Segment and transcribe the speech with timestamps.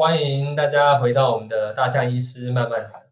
[0.00, 3.02] 欢迎大家回到我们的大象医师慢慢谈。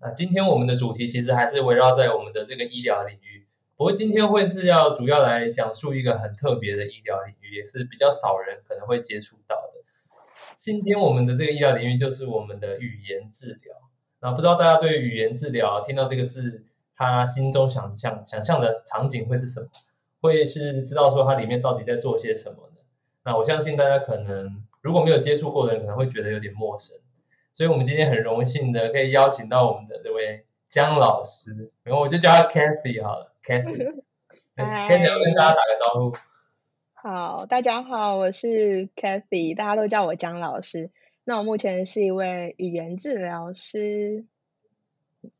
[0.00, 3.46] 那今天我们的主题其实还是围绕在我们的这个医疗领域，
[3.76, 10.16] 不过今天会是要主要来讲述一个很特别的医疗领域，也是比较少人可能会接触到的。
[10.58, 13.76] 今天我们的这个医疗领域就是我们的语言治疗。
[14.20, 16.64] 那不知道大家对语言治疗听到这个字，
[16.96, 19.68] 他心中想象想象的场景会是什么？
[20.20, 22.78] 会是知道说它里面到底在做些什么呢？
[23.24, 26.96] 那我相信大家可能如果没有接触过的人，可能会觉得有点陌生。
[27.54, 34.02] 所以我们今天很荣幸的可以邀请到我们的这位姜老师，然后我就叫他 Kathy 好了，Kathy。
[34.56, 36.16] Kathy 跟大家打个招呼。
[36.94, 40.90] 好，大家好，我是 Kathy，大家都叫我姜老师。
[41.24, 44.26] 那我目前是一位语言治疗师。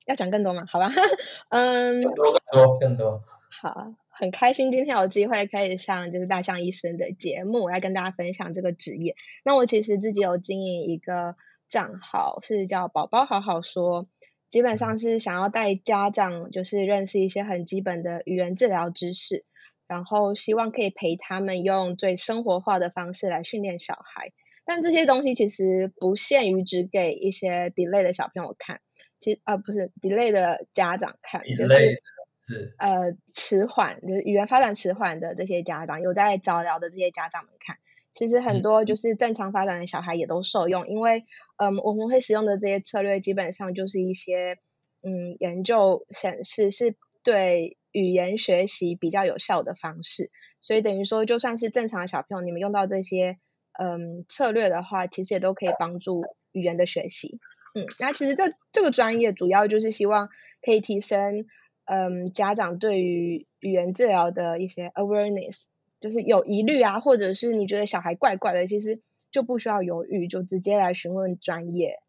[0.06, 0.62] 要讲更多吗？
[0.71, 0.90] 好吧，
[1.51, 3.21] 嗯，更多更多更多。
[3.51, 3.95] 好。
[4.15, 9.16] 很开心今天有机会可以上就是大象医生的节目，来跟大家分享这个职业。
[9.45, 11.35] 那我其实自己有经营一个
[11.66, 14.07] 账号，是叫宝宝好好说，
[14.51, 19.46] 基本上是想要带家长就是认识一些很基本的语言治疗知识，
[19.88, 24.33] 然后希望可以陪他们用最生活化的方式来训练小孩。
[24.65, 28.80] 但这些东西其实不限于只给一些 delay 的小朋友看，
[29.18, 32.02] 其实呃不是 delay 的家长看，就是。
[32.45, 37.76] 是呃迟缓，就是语言发展迟缓的这些家长，有在早疗的这些家长们看，
[38.12, 41.24] 其实很多就是正常发展的小孩也都受用，因为
[41.57, 44.59] 嗯我们会使用的这些策略，基本上就是一些
[45.04, 53.38] 嗯研究显示是对语言学习比较有效的方式，所以等于说就算是正常的小朋友，你们用到这些
[53.79, 57.38] 嗯策略的话，其实也都可以帮助语言的学习。
[57.77, 60.29] 嗯，那其实这这个专业主要就是希望
[60.60, 61.46] 可以提升。
[61.85, 65.65] 嗯，家长对于语言治疗的一些 awareness，
[66.01, 72.01] 就是有疑虑啊，或者是你觉得小孩怪怪的，其实就不需要犹豫，就直接来询问专业。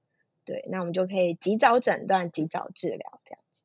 [0.45, 3.63] 对，那我们就可以及早诊断、及早治疗这样子。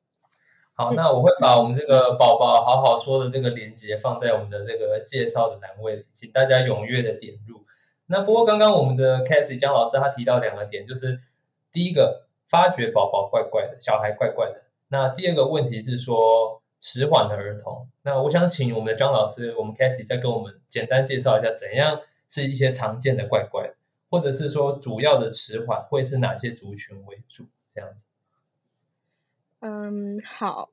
[0.75, 7.66] 好，那我会把我们这个宝宝好好说的这个链接放在我们的这个介绍的栏位，请大家踊跃的点入。
[8.06, 11.21] 那不过刚刚我们的 Cathy 江老师他提到两个点，就是
[11.72, 14.68] 第一个，发觉宝宝怪怪的，小孩怪怪的。
[14.88, 23.75] 那第二个问题是说迟缓的儿童，那我想请我们的张老师，我们 Cathy 再跟我们简单介绍一下，怎样是一些常见的怪怪，
[24.09, 28.06] 或者是说主要的迟缓会是哪些族群为主这样子？
[29.60, 30.71] 嗯，好，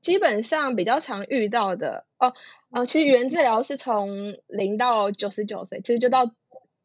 [0.00, 2.34] 基本上比较常遇到的哦，
[2.70, 6.34] 哦，其实语言治疗是从零到九十九岁，其实就到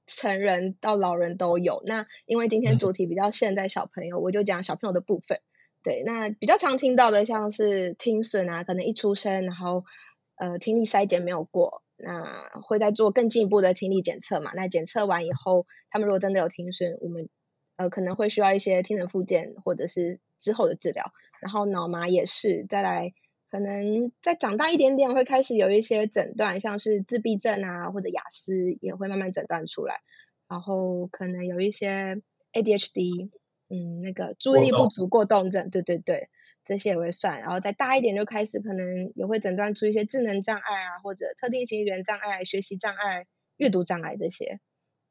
[0.05, 1.81] 成人到老人都有。
[1.85, 5.41] 那因为今天主题比较现代小朋友，我就讲小朋友的部分。
[5.81, 9.85] 对，那比较常听到的像是听损啊，可能一出生，然后
[10.35, 14.51] 呃听力筛检没有过，那会再做更进一步的听力检测嘛？
[14.53, 17.29] 那检测完以后，他们如果真的有听损，我们
[17.77, 21.13] 呃可能会需要一些听诊复健或者是之后的治疗。
[21.39, 23.13] 然后脑麻也是，再来
[23.49, 30.01] 可能再长大一点点，会开始有一些诊断，像是自闭症啊或者雅思也会慢慢诊断出来。
[30.49, 33.29] 然后可能有一些 ADHD。
[33.69, 36.29] 嗯，那个注意力不足过动症，对对对，
[36.65, 37.39] 这些也会算。
[37.39, 43.27] 然后再大一点就开始，可能也会诊断出一些智能障碍啊，或者特定型语言障碍、学习障碍、
[43.57, 44.59] 阅读障碍这些。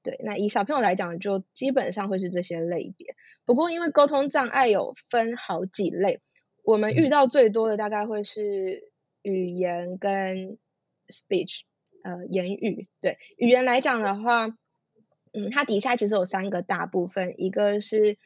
[0.02, 3.14] 对，那以小朋友来讲，就基本上会是这些类别。
[3.44, 6.20] 不过因为沟通障碍有分好几类，
[6.64, 8.90] 我们遇到最多的大概会是
[9.22, 10.58] 语言跟
[11.06, 11.60] speech，
[12.02, 12.88] 呃，言语。
[13.00, 14.48] 对，语言来讲的话，
[15.32, 18.18] 嗯，它底下其实有三个大部分，一个是。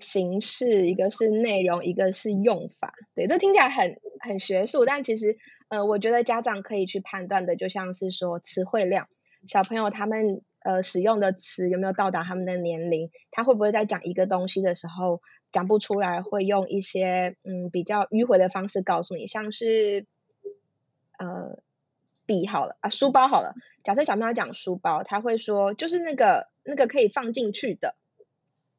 [0.00, 2.94] 形式一个是内容，一个是用法。
[3.14, 5.36] 对，这听起来很很学术，但其实，
[5.68, 9.08] 呃，我觉得家长可以去判断的，就像是说词汇量，
[9.46, 15.20] 小朋友他们呃使用的词有没有到达他们的年龄，他会不会在讲一个东西的时候
[15.52, 20.06] 讲不出来，会用一些嗯比较迂回的方式告诉你，像是
[21.18, 21.62] 呃
[22.26, 23.54] 笔好了啊，书包好了，
[23.84, 27.96] 假设小朋友讲书包，他会说就是那个那个可以放进去的。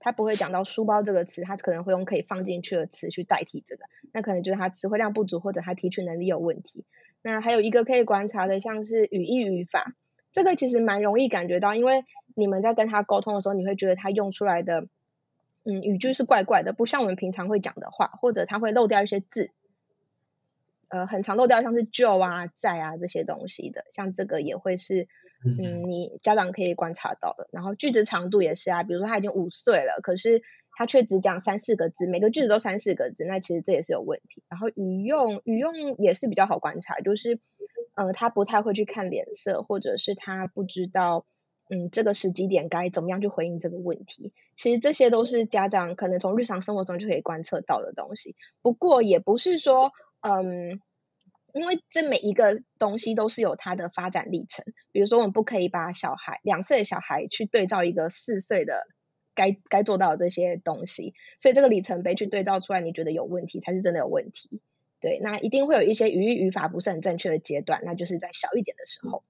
[0.01, 6.83] 他不会讲到书包这个词，他可能会用可以放进去的词去代替这个，那可能就是他词汇量不足或者他提取能力有问题。
[7.21, 9.94] 那还有一个可以观察的，像是语义语法，
[10.33, 12.03] 这个其实蛮容易感觉到，因为
[12.36, 14.88] 你们在跟他沟通的时候，你会觉得他用出来的，
[15.63, 19.51] 嗯，语句是怪怪的，不像我们平常会讲的话，或者他会漏掉一些字。
[20.89, 25.07] 呃，很常漏掉像是就啊、在啊这些东西的，像这个也会是，
[25.43, 27.49] 嗯，你家长可以观察到的。
[27.51, 30.43] 然后句子长度也是啊，比如说他已经五岁了，可是
[30.77, 34.43] 他却只讲三四个字，每个句子都三四个字，那其实这也是有问题。
[34.49, 37.39] 然后语用语用也是比较好观察，就是，
[37.95, 41.25] 呃，他不太会去看脸色，或者是他不知道，
[41.69, 44.33] 嗯，这个时机点该怎么样去回应这个问题？
[44.55, 48.35] 其实这些都是家长可能从日常生活中就可以观测到的东西。
[48.61, 49.91] 不过也不是说，
[50.21, 50.81] 嗯，
[51.53, 54.65] 因为这每一个东西都是有它的发展历程。
[54.92, 58.88] 比如说，我们不可以把小孩两岁的小孩去对照一个四岁的
[59.33, 64.62] 该该做到的这些东西，所以这个里程碑去对照出来，你觉得有问题才是真的有问题。
[65.00, 69.24] 对，那一定会有一些语义语法不是很正确的阶段，那就是在小一点的时候。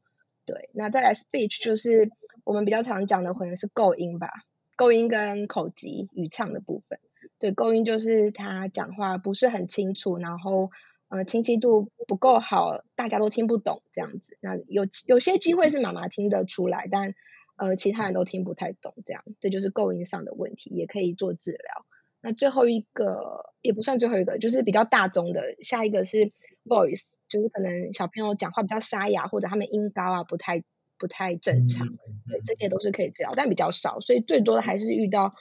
[0.45, 2.09] 对，那再来 speech 就是
[2.43, 4.29] 我们比较常讲的，可能是构音吧，
[4.75, 6.99] 构音跟口级语唱的部分。
[7.39, 10.71] 对，构音就是他讲话不是很清楚，然后
[11.11, 14.37] 呃清晰度不够好，大家都听不懂这样子。
[14.41, 17.13] 那有有些机会是妈妈听得出来，但
[17.57, 21.85] 呃其他人都听不太懂，这样这就是构音上的问题，也可以做治疗。
[22.21, 26.31] 那最后一个也不算最后一个，就是比较大宗的，下一个是。
[26.63, 30.63] voice 就是可能小朋友讲话比较沙哑，或者他们音高啊不太
[30.99, 35.33] 不太正常，对，这些都是可以治疗，但比较少，所以最多的还是遇到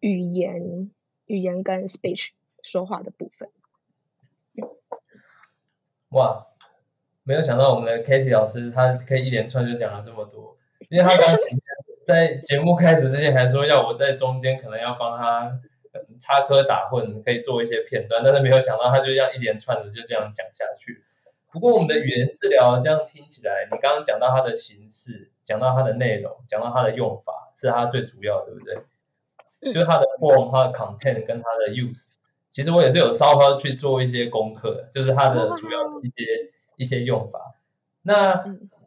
[0.00, 0.90] 语言
[1.26, 2.28] 语言跟 speech
[2.62, 3.50] 说话的部分。
[6.14, 6.46] 哇，
[7.22, 10.56] 没有想到我们的 k a t i e 老师他可以一连串就讲了这么多，
[10.88, 11.36] 因为他刚
[12.06, 15.60] 在节目开始之前还说要我在中间可能要帮他。
[16.18, 21.04] 插科打诨可以做一些片段，但是没有想到他就这样一连串的就这样讲下去。
[21.52, 29.72] 不过我们的语言治疗这样听起来，你刚刚讲到它的形式，讲到它的内容，讲到它的用法，是它最主要，对不对？
[29.72, 32.13] 就是它的 form、它的 content 跟它的 use。
[32.54, 37.56] 其实我也是有稍稍去做一些功课，就是它的主要一些一些用法。
[38.02, 38.44] 那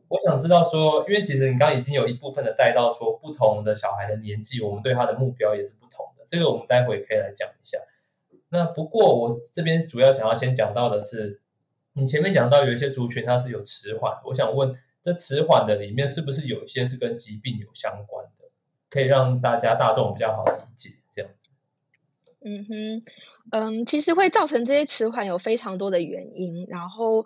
[0.07, 6.25] 我想知道说，因为其实你刚刚已经有一部分的带到说，不同的小孩的年纪，我们对他的目标也是不同的。
[6.29, 7.77] 这个我们待会可以来讲一下。
[8.47, 11.41] 那不过我这边主要想要先讲到的是，
[11.91, 14.73] 你前面讲到有一些族群它是有迟缓，我想问，
[15.03, 18.45] 这迟缓的里面是不是有一些是跟疾病有相关的，
[18.89, 21.49] 可以让大家大众比较好理解这样子？
[22.39, 23.01] 嗯哼，
[23.51, 27.25] 嗯，其实会造成这些迟缓有非常多的原因，然后。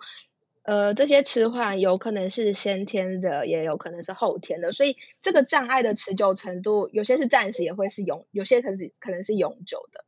[0.64, 10.04] 呃，这些迟缓有可能是先天的，也有可能是后天的，所以这个障碍的持久程度，有些是暂时，也会是永，有些可是可能是永久的。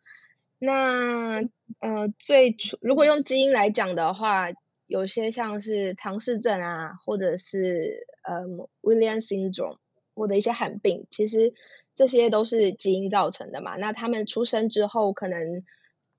[0.61, 1.43] 那
[1.81, 4.51] 呃，最初如果用基因来讲的话，
[4.87, 8.43] 有些像是唐氏症啊，或者是呃
[8.81, 9.79] William syndrome
[10.15, 11.53] 或者一些罕病，其实
[11.97, 13.75] 这些都是基因造成的嘛。
[13.75, 15.65] 那他们出生之后，可能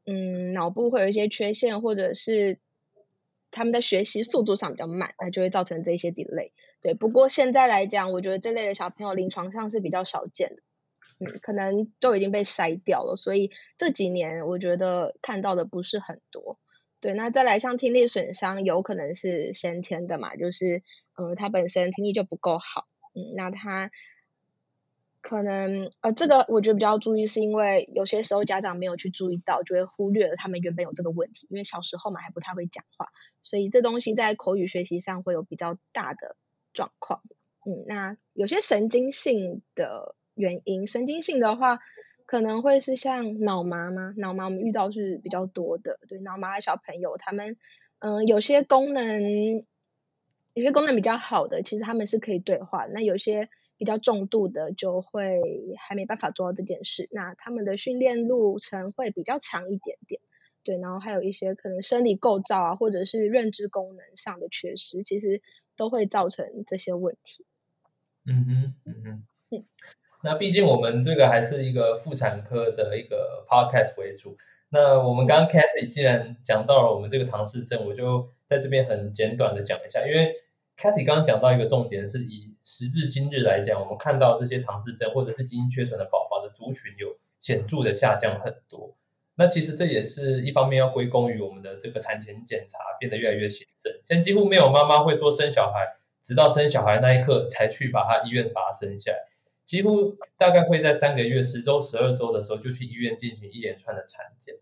[0.05, 2.59] 嗯脑部会有一些缺陷，或者是。
[3.51, 6.51] 他们的学习速度上比较慢，那就会造成这些 delay。
[6.81, 10.61] 对，不过现在来讲，我觉得这类的小朋友临床上是比较少见的，
[11.19, 16.59] 嗯，可能都已经被筛掉了，所以这几年我觉得看到的不是很多。
[16.99, 20.83] 对，那再来像听力损伤，有可能是先天的嘛，就是
[21.17, 23.89] 嗯，他本身听力就不够好，嗯，那他。
[25.27, 31.47] 可能呃，这个我觉得比较注意，是因为有些时候家长没有去注意到，就会忽略了他们原本有这个问题。
[31.49, 33.07] 因为小时候嘛，还不太会讲话，
[33.41, 36.35] 所以这东西在口语学习上会有比较大的
[36.73, 37.23] 状况。
[37.65, 41.79] 嗯，那有些神经性的原因，神经性的话，
[42.27, 44.13] 可能会是像脑麻吗？
[44.17, 45.97] 脑麻我们遇到是比较多的。
[46.07, 47.57] 对，脑麻的小朋友，他们
[47.97, 49.65] 嗯，有些功能，
[50.53, 52.85] 有些功能比较好的，其实他们是可以对话。
[52.85, 53.49] 那有些。
[53.77, 55.41] 比较重度的就会
[55.77, 60.21] 还没办法做到这件事，那他们的训练路程会比较长一点点，
[60.63, 65.41] 对，然后还有一些可能生理构造啊，或者是认知功能上的缺失，其实
[65.75, 67.45] 都会造成这些问题。
[68.25, 69.65] 嗯哼，嗯哼，嗯，
[70.23, 74.37] 那毕竟我们这个还是一个妇产科的一个 podcast 为主，
[74.69, 80.33] 那我们刚刚 Cathy 既然讲到了我们这个唐氏症，我就在这边很简短的讲一下，因为
[80.77, 82.54] Cathy 刚刚讲到一个重点是以。
[82.65, 88.97] 时至今日来讲，我们看到这些唐氏症或者是基因缺损的宝宝的族群有显著的下降很多。
[89.35, 94.01] 那其实这也是一方面要归功于我们的这个产前检查变得越来越谨慎。
[94.03, 95.85] 现在几乎没有妈妈会说生小孩，
[96.23, 99.17] 直到生小孩那一刻才去把他医院把他生下来。
[99.63, 104.55] 几乎大概会在三个月、十周、十二周的时候就去医院进行一连串的产检。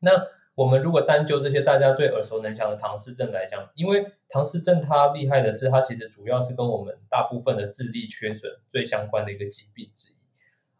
[0.00, 0.26] 那
[0.58, 10.16] 我们如果单就这些大家最耳熟能详的唐氏症来讲，因为唐氏症它厉害的是，它其实主要是跟我们大部分的智力缺损最相关的一个疾病之一。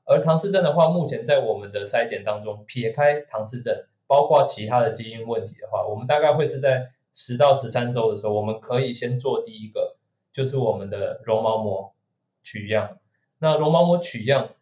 [0.05, 9.97] 而唐氏症的话，目前在我们的筛检当中，撇开唐氏症，包括其他的基因问题的话，我们大概会是在十到十三周的时候，我们可以先做第一个，
[10.33, 11.95] 就是我们的绒毛膜
[12.43, 12.99] 取样。
[13.39, 14.57] 那绒毛膜取样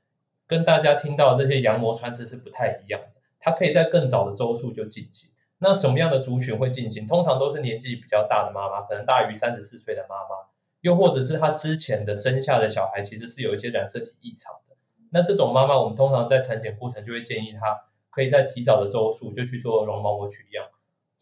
[0.46, 3.00] 跟大家听到这些羊膜穿刺是不太一样。
[3.38, 5.30] 它可以在更早的周数就进行。
[5.58, 7.06] 那什么样的族群会进行？
[7.06, 10.48] 通常都是年纪比较大的妈妈，可能大于三十四岁的妈妈，
[10.82, 14.76] 又或者是她之前的生下的小孩其实是有一些染色体异常的。
[15.10, 20.66] 那这种妈妈，我们通常在产检过程就会建议她可以在及早的周数就去做绒毛膜取样，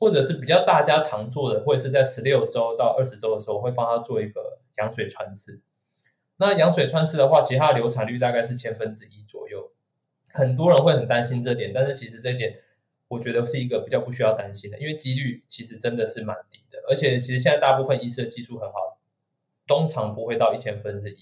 [0.01, 5.61] 或者是比较大家常做的，或者是在十六周到二十周的时候会帮她做一个羊水穿刺。
[6.39, 9.71] 那羊水穿刺的话，其实它的流产率大概是千分之一左右。
[10.35, 12.53] 很多人会很担心这点，但是其实这点
[13.07, 16.79] 我觉得是一个比较不需要担心的，因为几率其实真的是蛮低的。
[16.89, 18.99] 而且其实现在大部分医师的技术很好，
[19.67, 21.17] 通常不会到一千分之一。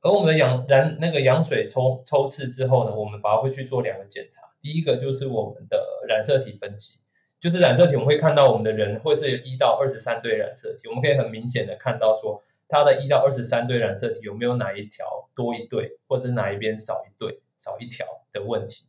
[0.00, 4.40] 而我们的羊染那个羊水抽抽刺之后呢，我们把它会去做两个检查。
[4.62, 6.98] 第一个就是我们的染色体分析，
[7.38, 12.42] 就是染色体我们会看到我们的人会是一到二十三对染色体，我们可以很明显的看到说。
[12.66, 18.84] 它的一到二十三对染色体有没有哪一条多一对，或者是哪一边少一对、少一条的问题？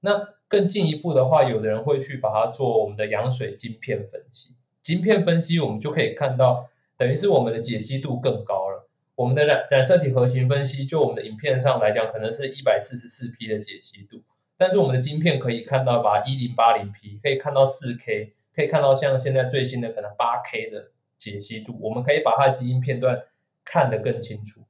[0.00, 4.54] 那更进一步的话，有的人会去把它做我们的羊水晶片分析。
[4.82, 8.88] 晶片分析，我们就可以看到，等于是我们的解析度更高了。
[9.14, 14.22] 我们的染染色体核型分析，就我们的影片上来讲，可能是一百四十四 P 的解析度，
[14.56, 20.90] 但是我们的晶片可以看到，把一零八零 P 可以看到四 K，可以看到像现在最新的可能八 K 的。
[21.18, 23.24] 解析度，我们可以把它的基因片段
[23.64, 24.60] 看得更清楚。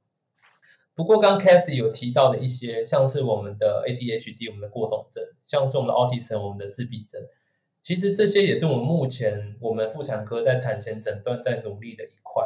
[0.99, 7.25] 不过，刚 Kathy 有提到的一些，像是我们的 ADHD，我们的过动症，像是我们的 Autism，我们的自闭症，
[7.81, 12.43] 其实这些也是我们目前我们妇产科在产前诊断在努力的一块。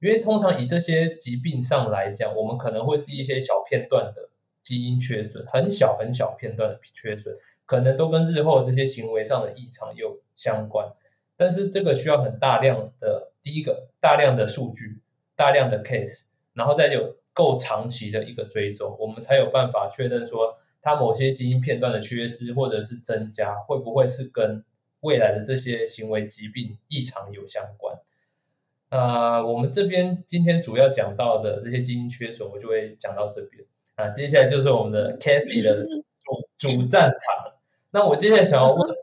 [0.00, 4.30] 因为通常以这些疾病上来讲，我们可能会是一些小片段的
[4.60, 7.32] 基因缺损，很小很小片段的缺损，
[7.66, 10.92] 可能都跟日后这些行为上的异常有相关。
[11.36, 13.30] 但是这个需要很大量的。
[13.44, 15.00] 第一个大量的数据，
[15.36, 24.64] 大量的 case，然后再有够长期的一个追踪，我们才有办法确认说它某些基因片段的缺失或者是增加，会不会是跟
[25.00, 27.96] 未来的这些行为疾病异常有相关？
[28.88, 34.10] 啊，我们这边今天主要讲到的这些基因缺损，我就会讲到这边啊。
[34.10, 37.54] 接下来就是我们的 Kathy 的主主战场。
[37.90, 38.88] 那我接下来想要问。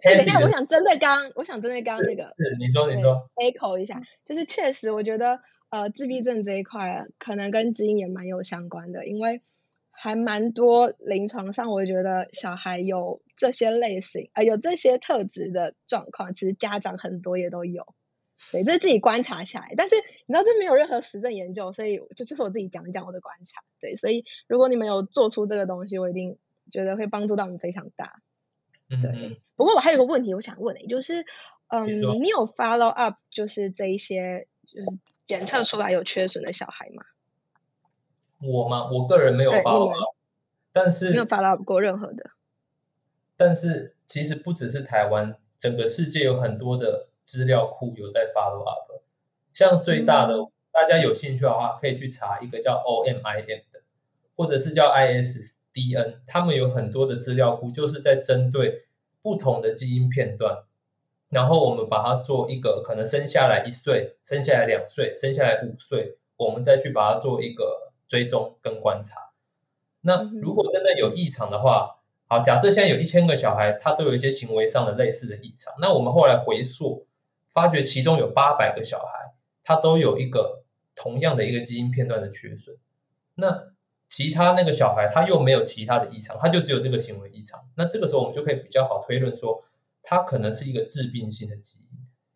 [0.00, 9.42] 等一下，我想针对刚，我想针对刚刚那个，是你说你说，echo 一下，就是确实，我觉得呃，自闭症这一块可能跟基因也蛮有相关的，因为
[9.90, 17.94] 还蛮多临床上，我觉得小孩有这些类型，呃，有这些特质的状况，其实家长很多也都有，
[18.52, 19.96] 对，这是自己观察下来，但是
[20.26, 26.38] 你知道这没有任何实证研究，所以就就是我自己讲一讲我的观察，对，所以如果你们有做出这个东西，我一定
[26.70, 28.14] 觉得会帮助到你们非常大。
[28.88, 31.26] 对，不过我还有个问题，我想问的，就是，
[31.66, 31.88] 嗯，
[32.22, 34.86] 你有 follow up，就是这一些，就是
[35.28, 37.04] 检测出来有缺损的小孩吗？
[38.40, 38.90] 我吗？
[38.90, 40.16] 我个人没有 follow up，
[40.72, 42.30] 但是没有 follow 过任何的。
[43.36, 49.02] 但是其实不只是台湾，整个世界有很多的资料库有在 follow up，
[49.52, 50.34] 像最大的，
[50.72, 53.82] 大家有兴趣的话，可以去查一个叫 OMIM 的，
[54.34, 55.56] 或者是叫 IS。
[55.70, 58.86] D N，他们有很多的资料库，就是在针对
[59.22, 60.64] 不同的基因片段，
[61.30, 69.30] 然后我们把它做一个可能生下来一岁，生下来两岁，生下来五岁，我们再去把它做一个追踪跟观察。
[70.00, 77.06] 那如果真的有异常的话，好，假设现在有一千个小孩，他都有一些行为上的类似的异常，那我们后来回溯，
[77.50, 79.32] 发觉其中有八百个小孩，
[79.64, 82.76] 他都有一个同样的一个基因片段的缺损，
[83.34, 83.72] 那。
[84.10, 87.68] 其他那个小孩他又没有其他的异常，他就只有这个行为异常。
[87.74, 89.62] 那这个时候我们就可以比较好推论说，
[90.08, 91.84] 它可能是一个致病性的基因。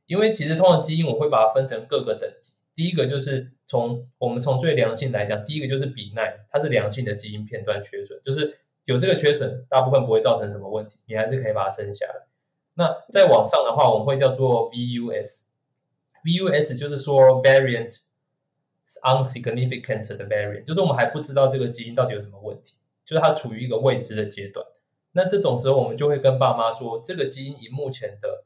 [0.05, 2.53] 因为其实通常基因我会把它分成各个等级。
[2.75, 12.27] 第一个就是从我们从最良性来讲，第一个就是比奈，它是良性的基因片段缺损，就是有这个缺损，大部分不会造成什么问题，你还是可以把它生下来。
[12.75, 18.01] 那再往上的话，我们会叫做 VUS，VUS 就是说 variant。
[19.05, 22.75] unsignificant 的 variant，就是我们还不知道这个基因到底有什么问题，
[23.07, 24.67] 就是它处于一个未知的阶段。
[25.13, 28.45] 那这种时候，我们就会跟爸妈说，这个基因以目前的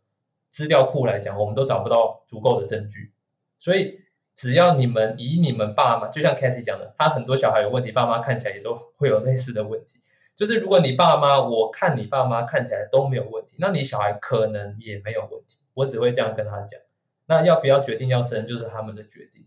[0.50, 3.12] 资料库来讲，我们都找不到足够的证据。
[3.58, 4.00] 所以，
[4.35, 10.00] 只要你们以你们爸妈，就像 Kathy 讲的，他很多小孩有问题，爸妈看起来也都会有类似的问题。
[10.35, 15.61] 就是如果你爸妈，我看你爸妈看起来都没有问题，那你小孩可能也没有问题。
[15.73, 16.80] 我只会这样跟他讲。
[17.26, 19.46] 那要不要决定要生，就是他们的决定。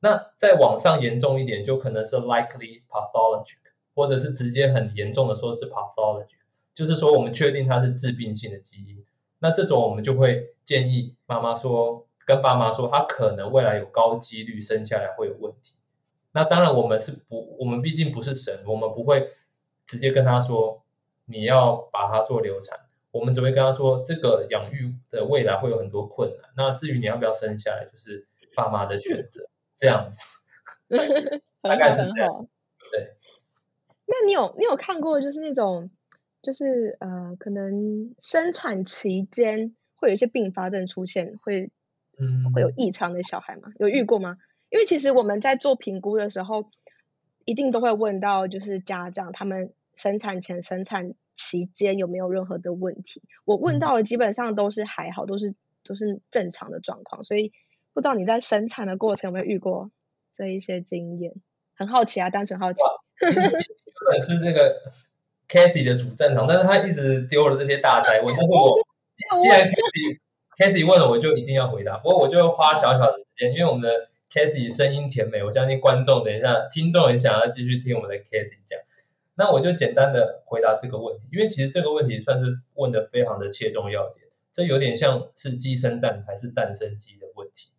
[0.00, 3.58] 那再往上严重一点，就可能是 likely pathologic，
[3.94, 6.38] 或者是直接很严重的说是 pathologic，
[6.74, 9.04] 就是说我们确定它是致病性的基因。
[9.40, 15.74] 那这种我们就会建议妈妈说，跟爸妈说，他可能未来有高几率生下来会有问题。
[16.32, 19.28] 那当然我们是不，我们毕竟不是神，我们不会
[19.86, 20.82] 直接跟他说
[21.26, 22.78] 你要把它做流产，
[23.10, 26.50] 我们只会跟他说这个养育的未来会有很多困难。
[26.56, 29.48] 那至于你要不要生下来，就是爸妈的选择。
[29.76, 30.42] 这样子。
[31.60, 32.46] 很好很好。
[32.92, 33.16] 对。
[34.06, 35.90] 那你有你有看过就是那种
[36.42, 41.70] 就是呃可能生产期间会有一些并发症出现，会
[42.18, 43.72] 嗯会有异常的小孩吗？
[43.78, 44.36] 有遇过吗？
[44.68, 46.70] 因为其实我们在做评估的时候，
[47.44, 53.22] 一定都会问到就是家长他们生产前、生产期间有没有任何的问题。
[53.44, 57.52] 我问到的基本上都是还好，都是都是正常的状况，所以
[57.92, 59.90] 不知道你在生产的过程有没有遇过
[60.32, 61.34] 这一些经验？
[61.74, 62.80] 很好奇啊，单纯好奇。
[63.20, 64.80] 原本是这个
[65.48, 68.72] Kathy 的主战场，但是他一直丢了这些大灾问，但是我
[69.42, 70.18] 既然 Kathy
[70.56, 71.98] Kathy 问了，我就一定要回答。
[71.98, 78.78] 不过我就花小小的时间，因为我们的 Kathy 声音甜美，我相信观众等一下听众很想要继续听我们的 Kathy 讲。
[79.34, 87.70] 那我就简单的回答这个问题，因为其实这个问题算是问的非常的切中要点，这有点像是鸡生蛋还是蛋生鸡的问题。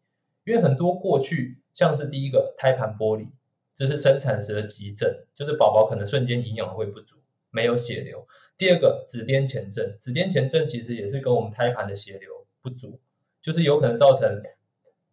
[0.45, 3.29] 因为很多过去像是第一个胎盘剥离。
[3.75, 7.15] 这是生产时的急症，就是宝宝可能瞬间营养会不足，
[7.53, 8.27] 没有血流。
[8.57, 12.99] 第二个子癫前症，子癫前症其实也是跟我们胎盘的血流不足，
[13.41, 14.41] 就是有可能造成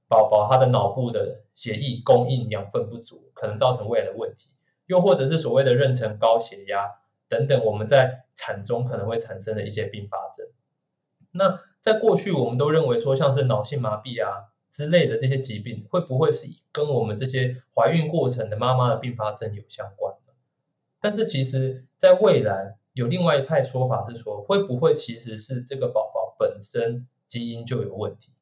[0.08, 4.50] 宝宝他的脑部的血液供应养分不足，可能造成未来的问题。
[4.86, 6.86] 又或者是所谓的妊娠高血压
[7.28, 10.48] 等等，我们在产中可能会产生的一些并发症。
[11.32, 14.46] 那在过去我们都认为说，像是脑性麻痹啊。
[14.70, 20.14] 之类的这些疾病会不会是跟我们这些怀孕过程的妈妈的并发症有相关？
[21.00, 28.32] 但是其实，在未来有另外一派说法是说，会不会其实是这个宝宝本身基因就有问题？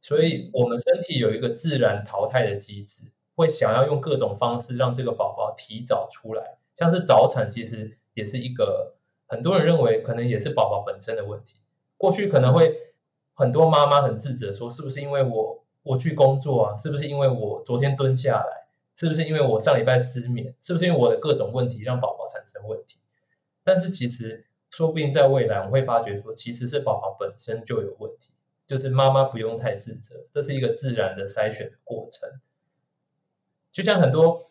[0.00, 3.04] 所以我们身体有一个自然淘汰的机制，
[3.34, 11.60] 会想要用各种方式让这个宝宝提早出来，像是早产，其实也是一个很多人认为可能也是宝宝本身的问题。
[11.96, 12.84] 过去可能会。
[13.40, 16.76] 很多妈妈很自责，说是不是因为我我去工作啊？
[16.76, 18.66] 是不是因为我昨天蹲下来？
[18.98, 20.52] 是不是因为我上礼拜失眠？
[20.60, 22.98] 是不是因为我的各种问题让宝宝产生问题？
[23.62, 28.32] 但是其实说不定在未来，我会发觉说，其实是宝宝本身就有问题，
[28.66, 32.28] 就是妈妈不用太自责，这是一个自然的筛选的过程。
[33.70, 34.42] 就像很多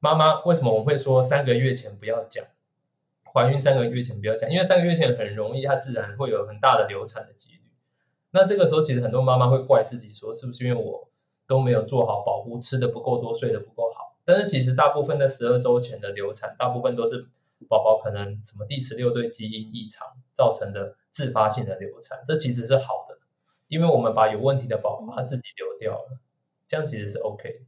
[0.00, 2.44] 妈妈，为什么我会说三个月前不要讲
[3.32, 3.58] 怀孕？
[3.58, 7.62] 三个月前不要讲，因为三个月前很容易，它自然会有很大的流产的几率。
[8.32, 11.08] 那这个时候，其实很多妈妈会怪自己，说是不是因为我
[11.46, 14.16] 都没有做好保护，吃的不够多，睡得不够好？
[14.24, 17.26] 但是其实大部分在十二周前的流产，大部分都是
[17.68, 23.18] 宝宝可能什么第十六对基因异常造成的自发性的流产，这其实是好的，
[23.68, 26.18] 因为我们把有问题的宝宝他自己流掉了，
[26.66, 27.62] 这样其实是 OK。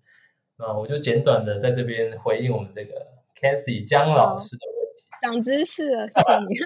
[0.58, 3.06] 那我就简短的在这边回应我们这个
[3.38, 6.56] Cathy 江老师的问题，长知识了，谢谢你。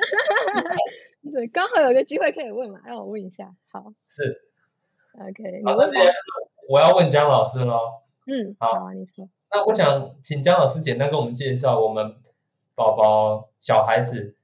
[1.33, 3.53] 对，刚好有个机会可以问嘛，让我问一下。
[3.69, 4.41] 好，是
[5.19, 5.91] ，OK，好，那
[6.71, 7.81] 我要问江老师喽。
[8.27, 9.29] 嗯，好，你说。
[9.51, 12.15] 那我想请江老师简单跟我们介绍我们
[12.77, 14.37] 宝宝小孩子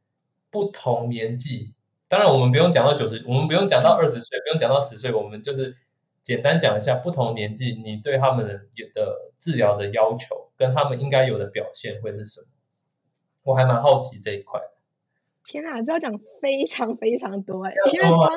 [0.51, 1.77] 不同年纪，
[2.09, 5.77] 当然我们不用讲到九十，我们不用讲到二十岁，不用讲到十岁，我们就是
[6.25, 8.55] 简单讲一下不同年纪你对他们的
[8.93, 12.49] 的治疗的要求跟他们应该有的表现会是什么？
[13.45, 14.61] 我还蛮好奇这一块。
[15.45, 16.13] 天啊，这要讲
[16.43, 18.29] 非常非常多哎，因为光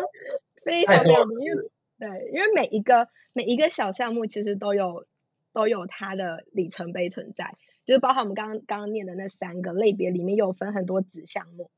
[0.64, 5.06] 非常非常多，因为对，因为每一个每一个小项目其实都有
[5.54, 11.70] 都有它的里程碑存在，就是包含我们刚刚刚念的那三个类别里面有分很多子项目，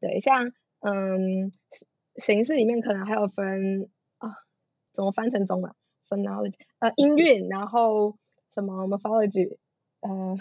[0.00, 1.52] 对，像嗯
[2.16, 4.34] 形式里面可能还有分啊，
[4.92, 5.72] 怎么翻成中文
[6.08, 8.16] ？phonology 呃音韵，然后
[8.54, 9.58] 什么 morphology
[10.00, 10.36] 呃。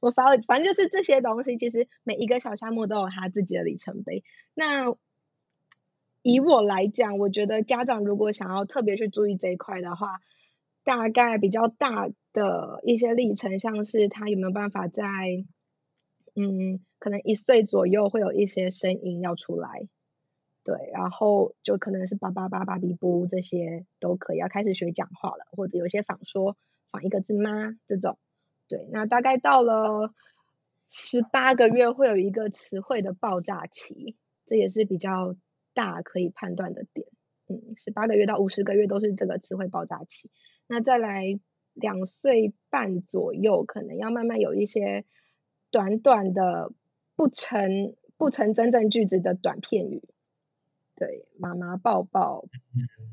[0.00, 4.22] 我发了，反正就是这些东西，其实每一个小项目都有它自己的里程碑。
[4.52, 4.94] 那
[6.22, 10.20] 以我来讲，我觉得家长如果想要特别去注意这一块的话，
[10.84, 15.04] 大概比较大的一些历程，像是他有没有办法在，
[16.34, 19.88] 嗯，可能一岁左右会有一些声音要出来，
[20.64, 26.56] 对，然后就可能是叭叭叭叭比布这些都可以，要开始学讲话了，或者有些仿说
[26.90, 28.18] 仿一个字妈这种。
[28.68, 30.14] 对，那大概到了
[30.88, 35.34] 十八个月会有一个词汇的爆炸期，这也是比较
[35.74, 37.06] 大可以判断的点。
[37.48, 40.30] 嗯，十八个月到五十个月都是这个词汇爆炸期。
[40.66, 41.40] 那再来
[41.74, 45.04] 两岁半左右，可能要慢慢有一些
[45.70, 46.72] 短短的
[47.16, 50.02] 不成不成真正句子的短片语。
[50.96, 52.44] 对，妈妈抱抱，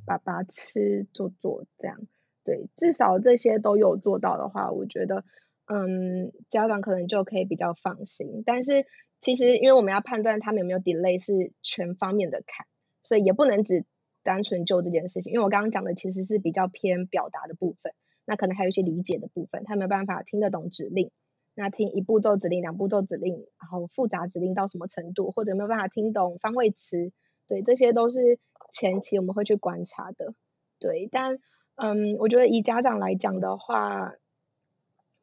[0.06, 2.08] 爸爸吃做做这样。
[2.44, 5.24] 对，至少这些都有做到的话，我觉得。
[5.70, 8.42] 嗯，家长可能就可以比较放心。
[8.46, 8.86] 但是
[9.20, 12.68] 其实，因为我们要判断他们有没有 delay，是全方面的看，
[13.04, 13.86] 所以也不能只
[14.24, 15.34] 单纯就这件事情。
[15.34, 17.94] 因为我刚刚讲的其实是比较偏表达的部分。
[18.26, 21.12] 那可能还有一些理解的部分，他没有办法听得懂指令。
[21.56, 27.12] 那听一步骤指令、两步骤指令，然后复杂指令到什么程度，或者没有办法听懂方位词，
[27.48, 28.38] 对，这些都是
[28.72, 30.36] 前期我们会去观察的。
[30.78, 31.40] 对，但
[31.76, 34.14] 嗯，我觉得以家长来讲的话，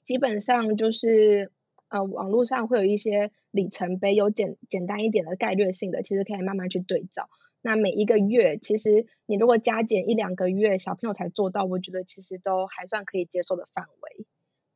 [0.03, 1.53] 基本上就是
[1.95, 7.29] 呃，网络上会有一些里程碑，有简简单一点的概率性的，其实可以慢慢去对照。
[7.63, 14.27] 那每一个月，其实你如果加减一两个月，小朋友才做到，我觉得其实都还算可以接受的范围。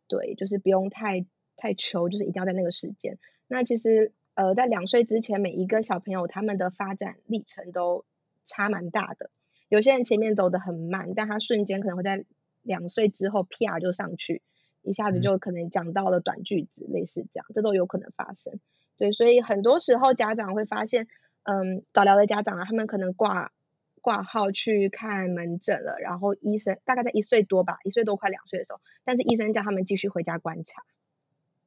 [0.06, 1.26] 对，就是不用太。
[1.60, 3.18] 太求就是一定要在那个时间。
[3.48, 8.04] 那其实呃，在两岁之前，每一个小朋友他们的发展历程都
[8.44, 9.28] 差蛮大的。
[9.68, 12.24] 有些人前面走的很慢，但他瞬间可能会在
[12.62, 14.40] 两岁之后啪就上去，
[14.88, 18.58] 一下子就可能讲到了短句子，类似这样，这都有可能发生。
[18.96, 21.06] 对，所以很多时候家长会发现，
[21.44, 23.52] 嗯，早疗的家长啊，他们可能挂
[24.00, 30.82] 挂号去看门诊了，然后医生大概在一岁多吧，一岁多快两岁的时候，但是医生叫他们继续回家观察。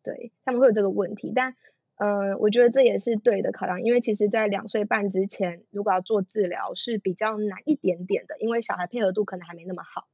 [0.04, 1.56] 对他们会有这个问题，但
[1.96, 10.08] 呃，我觉得这也是对的考量，因为其实，在两岁半之前，如果要做治疗是比较难一点点的，因为小孩配合度可能还没那么好。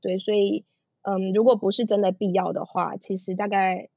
[0.00, 0.64] 对，所以
[1.04, 3.90] 嗯，如果不是真的必要的话，其实大概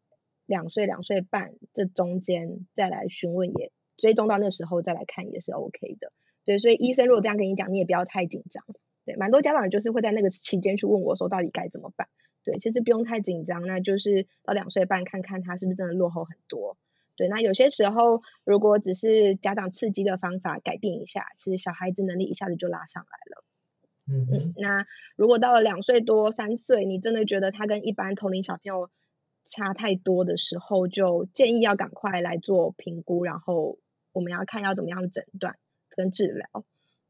[0.45, 6.11] 两岁、两岁半这中间再来询问，也追踪到那时候再来看也是 OK 的。
[6.43, 8.63] 对，所以医生如果这样跟你讲，你也不要太紧张。
[9.05, 12.09] 对，蛮多家长就是会在那个期间去问我说，到底该怎么办。
[12.43, 16.77] 对，其实不用太紧张，那就是到两岁半看看他是不是真的落后很多。
[17.15, 23.43] 对，那有些时候如果只是家长刺激的方法改变一下，其实小孩子能力一下子就拉上来了。
[24.09, 24.53] 嗯嗯。
[24.57, 28.89] 那如果到了两岁多、三岁，你真的觉得他跟一般同龄小朋友
[29.43, 33.77] 差太多的时候，就建议要赶快来做评估，然后
[34.13, 35.57] 我们要看要怎么样诊断
[35.89, 36.63] 跟治疗。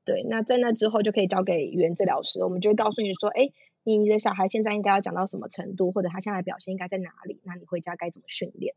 [0.05, 3.51] 对，那在那之后就可以交给语言治疗师，我们就会告诉你说，哎。
[3.89, 7.39] 你的小孩现在应该要讲到什么程度，或者他现在表现应该在哪里？
[7.45, 8.75] 那你回家该怎么训练？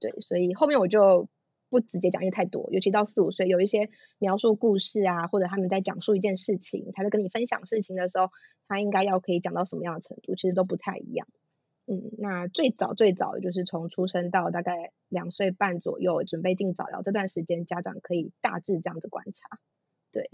[0.00, 1.28] 对，所以后面我就
[1.68, 8.30] 不直接讲，因为太多，尤其到四五岁，有一些描述故事啊，或者他们在讲述一件事情，他在跟你分享事情的时候，
[8.68, 11.26] 他应该要可以讲到什么样的程度，其实都不太一样。
[11.86, 19.58] 嗯，那最早最早就是从出生到大概两岁半左右，准备进早疗这段时间，家长可以大致这样子观察。
[20.12, 20.28] 对。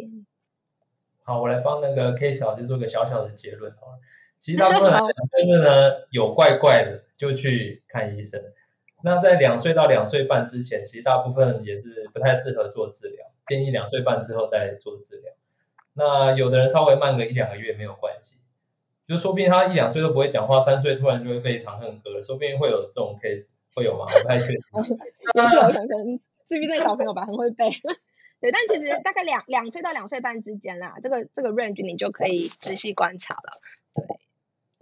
[1.24, 4.00] 好，我来帮那个 K 老师做个小小的结论好了。
[4.38, 8.42] 其实大部分就是呢，有怪怪的就去看医生。
[9.04, 15.32] 那在两岁到两岁半之前，其实大部分也是不太适合做治疗，建议两岁半之后再做治疗。
[15.94, 18.36] 那有的人稍微慢个一两个月没有关系，
[19.06, 24.06] 就说不定他一两岁都不会讲话，三岁突然就会背长恨歌，说不定会有这种 case，会有吗？
[24.06, 24.58] 不太确定。
[24.72, 25.70] 可能
[26.48, 27.70] 是不是那个小朋友吧，很会背。
[28.40, 33.60] 对，但其实大概两两岁到两岁半之间啦，这个这个 range 你就可以仔细观察了。
[33.94, 34.04] 对，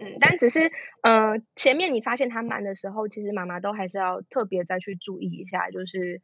[0.01, 6.23] 嗯，但只是呃前面你发现他慢的时候，其实妈妈都还是要特别再去注意一下，就是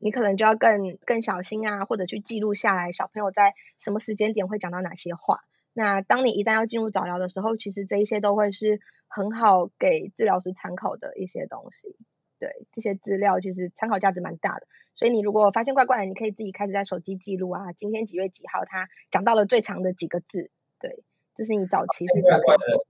[0.00, 5.40] 你可能就要更更小心啊，或者去记录下来小朋友在什么时间点会讲到哪些话。
[5.72, 11.96] 那当你一旦要进入早疗的时候，其实这一些都会是很好给治疗师参考的一些东西。
[12.40, 14.66] 对这些资料，其实参考价值蛮大的。
[14.94, 20.50] 所以你如果发现怪怪的，你可以自己开始在手机记录啊，今天几月几号，他讲到了最长的几个字。
[20.78, 21.02] 对，
[21.34, 22.86] 这是你早期是怪怪的。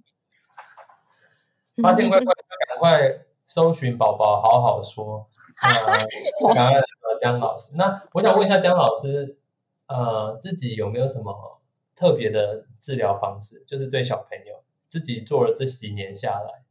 [1.83, 2.35] 发现 怪怪，
[2.69, 5.29] 赶快搜寻宝宝好好说。
[6.55, 6.83] 感恩
[7.21, 7.73] 姜老师。
[7.77, 9.39] 那我想问一下姜老师，
[9.87, 11.61] 呃，自己有没有什么
[11.95, 13.63] 特别的治疗方式？
[13.67, 16.65] 就是对小朋友自己做了这几年下来，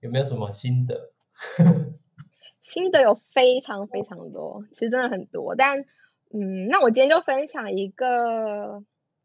[0.00, 1.10] 有没有什么心得？
[2.62, 5.56] 心得有非常非常多，其实真的很多。
[5.56, 5.80] 但
[6.32, 8.84] 嗯，那我今天就分享一个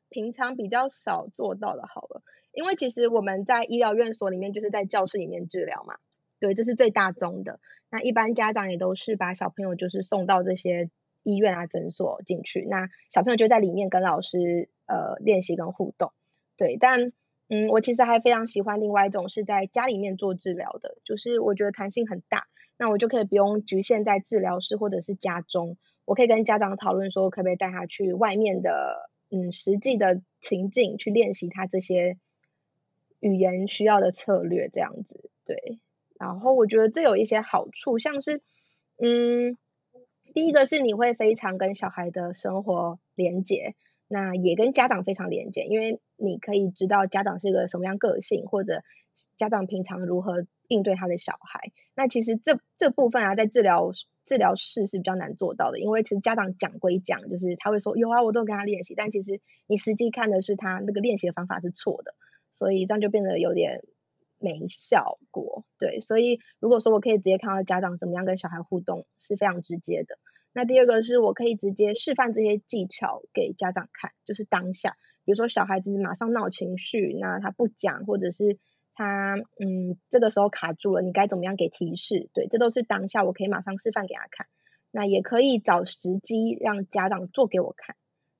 [0.09, 2.23] 平常比较少做到的，好了。
[2.55, 5.95] 因为其实我们在医疗院所里面，就是在教室里面治疗嘛，
[6.39, 7.59] 对，这是最大宗的。
[7.91, 10.89] 那一般家长也都是把小朋友就是送到这些
[11.23, 16.11] 医院啊诊所进去，那小朋友就在里面跟老师呃练习跟互动，
[16.57, 16.77] 对。
[16.77, 17.11] 但
[17.47, 22.47] 嗯，我其实还非常喜欢另外一种是在家里面做治疗的，就是我觉得弹性很大。
[22.77, 32.17] 那我就可以不用局限在治疗室或者是家中，我可以跟家长讨论说，可不可以带他去外面的，嗯，实际的情境去练习他这些
[33.25, 35.79] 语言需要的策略，这样子，对。
[36.19, 38.41] 然后我觉得这有一些好处，像是，
[38.97, 39.57] 嗯，
[40.33, 43.75] 第一个是你会非常跟小孩的生活连接，
[44.07, 48.83] 那也跟家长非常连接，因为你可以知道家长是个什么样个性，或者
[49.37, 50.45] 家长平常如何。
[50.67, 53.91] 应对他的小孩，那其实这这部分啊，在治疗
[54.25, 62.15] 治疗室是比较难做到的，因为其实家长讲归讲，就是他会说有啊，我都跟他练习，但其实你实际看的是他那个练习的方法是错的，
[62.55, 63.83] 所以这样就变得有点
[64.39, 65.65] 没效果。
[65.77, 70.17] 对，所以如果说我可以直接看到家长怎么样跟小孩互动，是非常直接的。
[70.53, 78.57] 那第二个是我可以直接示范这些技巧给家长看，就是当下，比如说小孩子马上闹情绪，那他不讲，或者是
[78.93, 82.29] 他嗯这个时候卡住了，你该怎么样给提示？
[82.33, 84.47] 对，这都是当下我可以马上示范给他看。
[84.91, 87.97] 那也可以找时机让家长做给我看，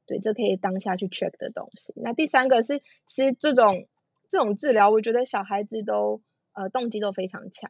[0.08, 1.92] 对，这可以当下去 check 的东西。
[1.98, 3.88] 那第三个是，其实这种
[4.30, 6.22] 这种治疗，我觉得小孩子都
[6.54, 7.70] 呃动机都非常强。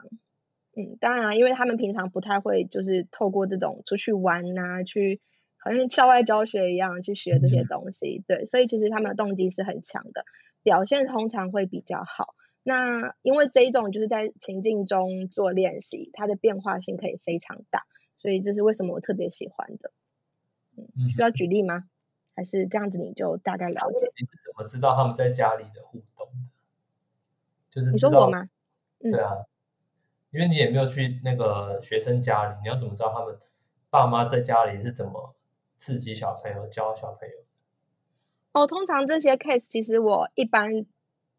[0.78, 5.22] 嗯，当然，因为他们平常不太会，就是透过这种出去玩呐，去
[5.58, 10.26] 好像校外教学一样去学这些东西，对，所以其实他们的动机是很强的，
[10.64, 12.36] 表现通常会比较好。
[12.62, 17.84] 那因为这一种就是在情境中做练习，它的变化性可以非常大，
[18.18, 19.92] 所以这是为什么我特别喜欢的。
[20.76, 21.86] 嗯，需要举例吗？
[22.36, 24.12] 还是这样子你就大概了解？
[24.18, 26.50] 你是怎么知道他们在家里的互动的？
[27.72, 28.48] 就是你说我吗？
[29.02, 29.46] 对啊。
[30.32, 33.40] 因为你也没有去那个学生家里，你要怎么知道他们
[33.90, 35.34] 爸妈在家里是怎么
[35.78, 37.36] 刺激小朋友、教小朋友？
[38.52, 40.86] 哦，通常这些 case 其实我一般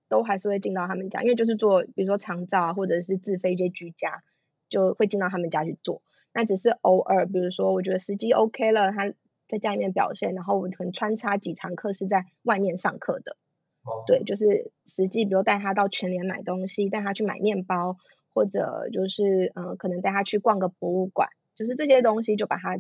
[0.09, 4.23] 都还是会进到他们家，因为就是做比如说长照啊，或者是自费一些居家，
[4.71, 6.01] 就会进到他们家去做。
[6.33, 9.13] 那只是偶尔，比如说我觉得时机 OK 了，他
[9.49, 13.37] 在家里面表现，然后我可能穿插几堂课是在外面上课的。
[13.85, 17.97] 哦，对，就是实际比如带他到全联买东西，带他去买面包。
[18.37, 22.77] 或者就是，嗯，可能带他去逛个博物馆，就是这些东西就把它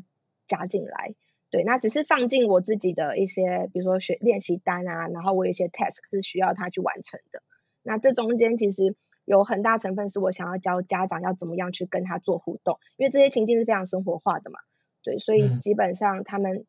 [0.46, 1.14] 加进来。
[1.48, 7.42] 对，那只是放进我自己的一些，比如说学练习单啊，然后我有一些 task 是需要他去完成的。
[7.82, 14.58] 那这中间其实有很大成分是我想要教家长要怎么样去跟他做互动，因为这些情境是非常生活化的嘛。
[15.06, 16.66] 对，所以基本上他们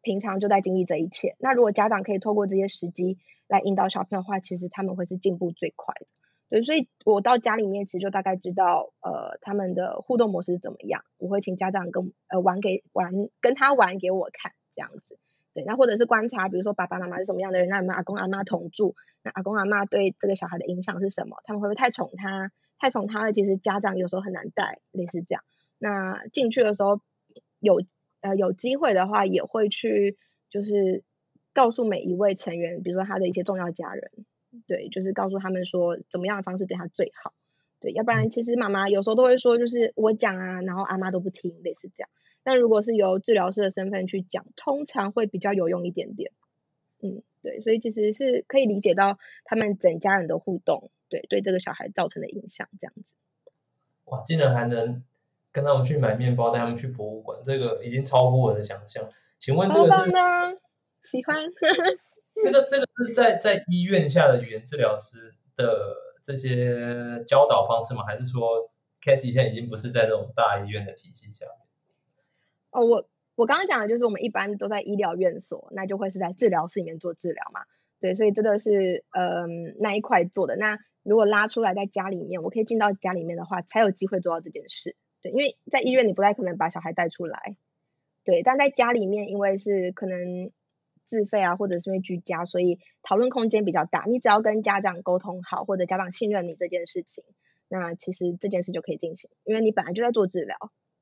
[0.00, 1.36] 平常就在经历这一切。
[1.38, 6.06] 那如果家长可以透过这些时机来引导小朋友的话，其实他们会是进步最快的。
[6.48, 11.04] 对，所以我到家里面其实就大概知道，呃，他们的互动模式是怎么样。
[11.18, 15.18] 我会请家长跟呃玩给玩跟他玩给我看，这样子。
[15.52, 21.36] 对，那或者是观察，比如说爸爸妈妈是什么样的人，那你们阿公阿妈同住，那阿公阿妈对这个小孩的影响是什么？
[21.44, 22.50] 他们会不会太宠他？
[22.76, 25.44] 太宠他了，其实家长有时候很难带，类似这样。
[25.78, 27.00] 那进去的时候
[27.64, 27.82] 有
[28.20, 30.16] 呃有机会的话，也会去
[30.50, 31.02] 就是
[31.52, 34.12] 告诉每一位成员，比如说他的一些重要家人。
[34.68, 37.34] 对，就是告诉他们说怎么样的方式对他最好。
[37.80, 42.08] 对，要不然其实妈妈有时候都会说，就是我讲啊，然后阿妈都不听，类似这样。
[42.44, 46.30] 但如果是由治疗师的身份去讲，通常会比较有用一点点。
[47.02, 53.12] 嗯，对，所以其实是可以理解到他们整家人的互动，对对这个小孩造成的影响，这样子。
[54.04, 55.02] 哇，竟然还能
[55.54, 59.08] 跟他们去买面包，带他们去博物馆，这个已经超乎我的想象。
[59.38, 60.10] 请问这个是？
[61.02, 61.36] 喜欢。
[62.44, 68.02] 这个这个是在在医院下的语言治疗师的这些教导方式吗？
[68.04, 68.68] 还是说
[69.00, 71.46] c a s h y 现在已经不是在这种大医院的体系下？
[72.70, 77.60] 哦，我我刚刚讲的就是我们一般都在医疗院所，那就会是在治疗室里面做治疗嘛。
[78.00, 80.56] 对，所以真的是嗯那一块做的。
[80.56, 84.96] 那如果拉出来在家里面，我可以进到家里面的话，才有机会做到这件事。
[85.24, 87.56] 对，因为在医院你不太可能把小孩带出来。
[88.22, 90.52] 对，但在家里面，因为是可能。
[91.06, 94.04] 自费啊，或者是因为居家，所以讨论空间比较大。
[94.08, 97.22] 你只要跟家长沟通好，或者家长信任你这件事情，
[97.68, 99.28] 那其实这件事就可以进行。
[99.44, 100.56] 因为你本来就在做治疗，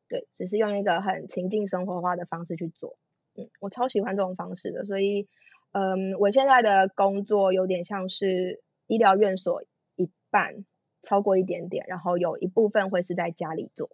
[0.08, 2.98] 对，只是用一个很情境生活化的方式去做。
[3.36, 5.28] 嗯，我超喜欢这种方式的，所以，
[5.70, 9.62] 嗯，我现在的工作有点像是医疗院所
[9.94, 10.64] 一半，
[11.00, 13.88] 超过一点点，然后有一部分会是在家里做，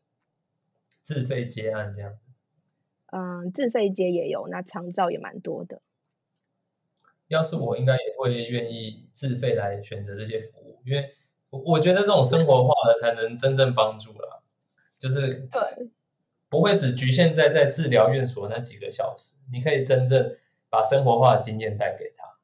[1.08, 2.18] 自费接案这样。
[3.06, 5.80] 嗯，自费接也有，那长照也蛮多的。
[7.28, 11.14] 要是我应该也会愿意自费来选择这些服务，因为
[11.48, 14.42] 我我觉得这种生活化的才能真正帮助了，
[14.98, 15.88] 就是对，
[16.50, 20.36] 不会只局限在在治疗院所那几个小时，你可以真正
[20.68, 22.36] 把生活化的经验带给他。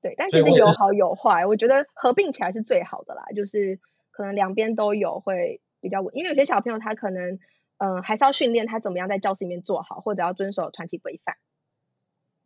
[0.00, 3.80] 对，但其实有好有坏，我觉得合并起来是最好的啦，就是
[4.12, 7.40] 可能两边都有会比较稳，因为有些小朋友他可能
[7.84, 11.36] 嗯还是要训练他怎么样在教室里面做好，或者要遵守团体规范。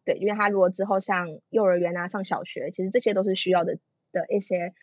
[0.05, 3.79] 对，因为他如果之后上幼儿园啊，上小学，其实这些都是需要的
[4.11, 4.75] 的一些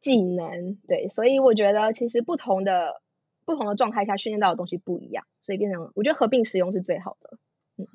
[0.00, 0.74] 技能。
[0.88, 3.00] 对，所以我觉得其实不同的
[3.44, 7.36] 不同的状态下训练到的东西不一样，所以变成我觉得合并使用是最好的。
[7.76, 7.86] 嗯，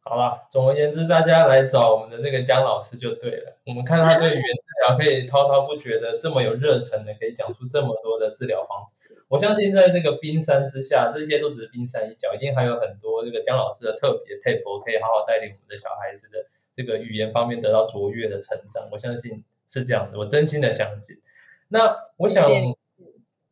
[0.00, 3.56] 好了，总而言之，大家来找我们的这个姜老师就对了。
[3.64, 8.99] 我们看他对语言治疗可以滔滔不绝的这么有热忱的，可以讲出这么多的治疗方式。
[9.30, 18.88] 我相信在这个冰山之下，这些都只是冰山一角，一定还有很多这个姜老师的特别 tip，可以好好带领我们的小孩子的这个语言方面得到卓越的成长。
[18.90, 21.20] 我相信是这样的，我真心的相信。
[21.68, 22.50] 那我想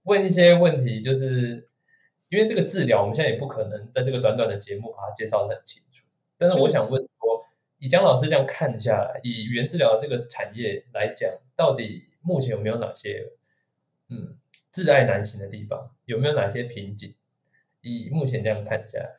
[0.02, 1.68] 问一些问题，就是
[2.28, 6.08] 因为这个治疗，我们现在也不可能在这个短短的节目把它介绍的很清楚。
[6.36, 7.46] 但是我想问说，
[7.78, 13.30] 以姜老师这样看下来，以语言治疗这个产业来讲，到底目前有没有哪些
[14.08, 14.36] 嗯
[14.72, 15.90] 挚爱难行的地方？
[16.04, 17.14] 有没有哪些瓶颈？
[17.80, 19.14] 以目前这样看下来，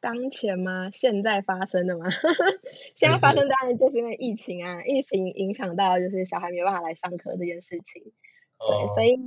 [0.00, 0.90] 当前吗？
[0.90, 2.06] 现在发生的吗？
[2.94, 8.02] 现在发生当然就是因为疫情啊，疫情影响到就是小孩没有办法来上课这件事情。
[8.02, 9.18] 对，哦所以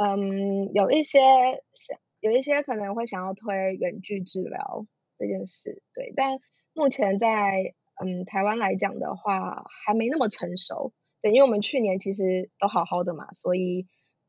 [0.00, 1.20] 嗯，有一些
[1.74, 4.86] 想有一些可能会想要推远距治疗
[5.18, 6.38] 这件事，对，但
[6.72, 10.92] 目前在嗯台湾来讲的话，还没那么成熟。
[11.20, 13.88] 对，因为我们去年其实都好好的嘛，所以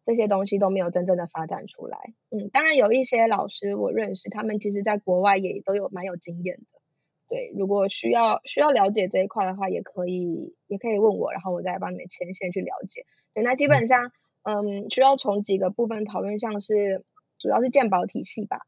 [0.09, 2.15] 这些东西都没有真正的发展出来。
[2.31, 6.79] 嗯，当然有一些老师我认识，他们其实在国外也都有蛮有经验的。
[7.27, 13.05] 对，如果需要需要了解这一块的话，也可以也可以问我，然后我再帮你们牵线去了解。
[13.35, 17.05] 对，那基本上，嗯，需要从几个部分讨论，像是
[17.37, 18.65] 主要是健保体系吧，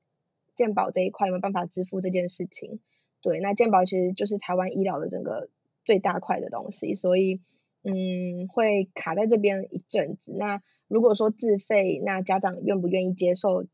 [0.54, 2.80] 健保这一块有没有办法支付这件事情？
[3.24, 5.50] 对，那健保其实就是台湾医疗的整个
[5.84, 7.42] 最大块的东西，所以
[7.84, 10.32] 嗯，会卡在这边一阵子。
[10.32, 13.66] 那如果说自费，那家长愿不愿意接受？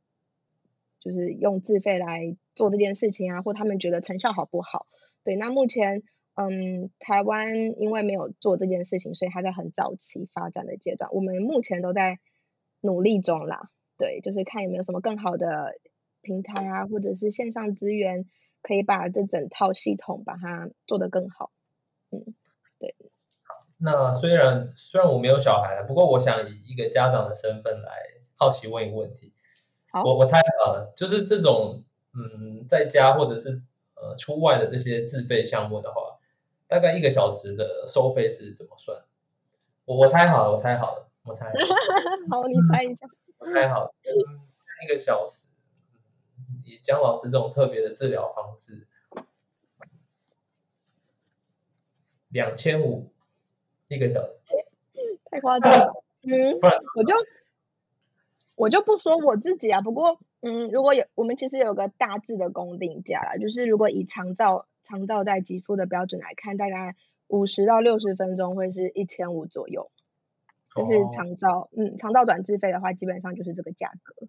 [0.99, 4.87] 就是用自费来做这件事情啊，或他们觉得成效好不好？
[5.23, 11.09] 对，那目前嗯，台湾因为没有做这件事情，所以还在很早期发展的阶段。
[11.13, 12.19] 我们目前都在
[12.81, 15.79] 努力中啦，对，就是看有没有什么更好的
[16.21, 18.25] 平台啊，或者是线上资源，
[18.61, 21.51] 可以把这整套系统把它做得更好。
[22.11, 22.35] 嗯，
[22.79, 22.95] 对
[23.77, 27.91] 那虽然虽然我没有小孩，不过我想以一个家长的身份来
[28.35, 29.33] 好奇问一个问题。
[29.91, 33.61] 好我我猜好了，就是这种嗯，在家或者是
[33.95, 36.17] 呃出外的这些自费项目的话，
[36.67, 38.97] 大概一个小时的收费是怎么算？
[39.85, 41.45] 我我猜好了，我猜好了，我猜
[42.29, 43.07] 好 你猜一下。
[43.37, 44.41] 我猜好了，嗯
[44.83, 45.47] 一个小时，
[46.39, 48.87] 嗯以姜老师这种特别的治疗方式，
[52.29, 53.11] 两千五
[53.89, 54.29] 一个小时，
[55.31, 56.03] 太夸张了。
[56.23, 57.15] 嗯， 不然我就
[58.55, 66.95] 我就不说我自己啊，不过嗯，如果有我们其实有个大致的公定价啦，就是如果以长照长照在给付的标准来看，大概
[67.27, 69.89] 五十到六十分钟会是一千五左右。
[70.75, 74.27] 就是哦长照，嗯，长照短自费的话，基本上就是这个价格。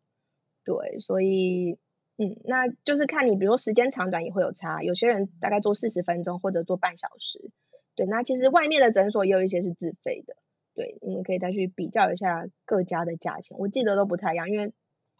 [0.64, 1.76] 对，所以
[2.16, 7.50] 嗯，那就是看你，比如说时间长短也会有差，有些人大概做四十分钟或者做半小时。
[7.98, 10.36] 对，那其实外面的诊所也有一些是自费的。
[10.74, 14.72] 对，你们可以再去比较一下各家的价钱，我记得都不太一样，因为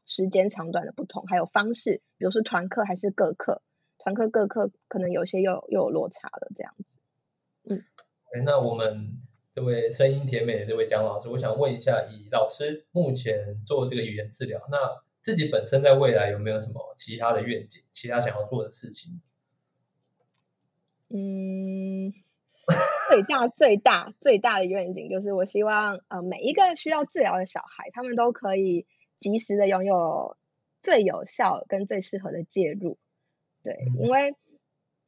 [0.07, 3.63] 时间长短的不同，还有方式，比如是团课还是个课，
[3.99, 7.85] 团课个课可能有些又又有落差了这样子。
[8.33, 9.19] 哎，那我们
[9.51, 14.79] 这位声音甜美的这位姜老师，我想问一下，以老师目前做这个语言治疗，那
[15.21, 19.21] 自己本身在未来有没有什么其他的愿景，其他想要做的事情？
[21.11, 21.88] 嗯，
[23.09, 28.87] 最大最大最大的愿景就是我希望呃每一个需要治疗的小孩，他们都可以
[29.19, 30.37] 及时的拥有
[30.83, 32.99] 最有效跟最适合的介入。
[33.63, 34.35] 对，因为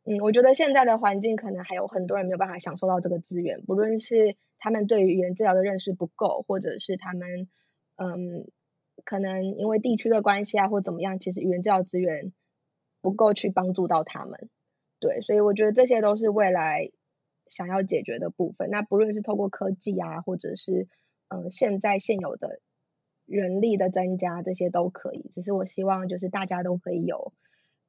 [0.04, 7.48] 嗯，我觉得现在的环境可能还有很多人没有办法享受到这个资源，不论是他们对于语言治疗的认识不够，或者是他们
[7.96, 8.46] 嗯
[9.04, 12.32] 可能因为地区的关系啊或怎么样，其实语言治疗资源
[13.02, 14.48] 不够去帮助到他们。
[14.98, 16.90] 对，所以我觉得这些都是未来
[17.50, 18.70] 想要解决的部分。
[18.70, 20.88] 那不论是透过科技啊，或者是
[21.28, 22.60] 嗯、呃现在现有的
[23.26, 25.28] 人力的增加，这些都可以。
[25.30, 27.34] 只是我希望就是大家都可以有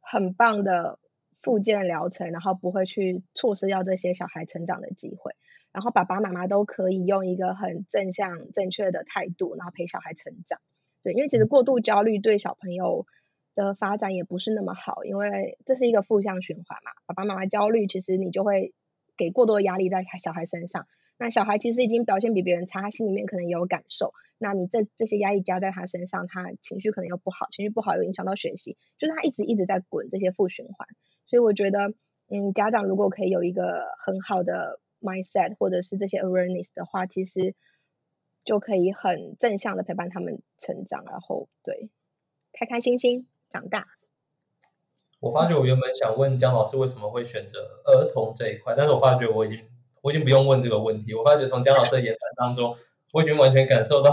[0.01, 0.99] 很棒的
[1.41, 5.33] 复健疗程，然后不会去错失掉这些小孩成长的机会。
[5.71, 10.59] 然后爸爸妈妈都可以用一个很正向、正确的态度，然后陪小孩成长。
[11.01, 13.07] 对，因为其实过度焦虑对小朋友
[13.55, 16.91] 的发展也不是那么好，因为这是一个负向循环嘛。
[17.05, 18.73] 爸爸妈妈焦虑，其实你就会
[19.17, 20.87] 给过多的压力在小孩身上。
[21.17, 24.13] 那小孩其实已经表现比别人差，他心里面可能也有感受。
[24.39, 30.87] 那你这这些压力加在他身上，他情绪可能又不好，情绪不好又影响到学习，就是他一直一直在滚这些负循环。
[31.27, 31.93] 所以我觉得，
[32.27, 37.53] 嗯，家长如果可以有一个很好的 mindset 或者是这些 awareness 的话，其实
[38.43, 41.91] 就可以很正向的陪伴他们成长，然后对
[42.51, 43.85] 开开心心长大。
[45.21, 49.65] 我发觉我原本想问姜老师为什么会选择儿童这一块，但是我发觉我已经
[50.01, 51.13] 我已经不用问这个问题。
[51.13, 52.75] 我发觉从姜老师的言谈当中，
[53.13, 54.11] 我已经完全感受到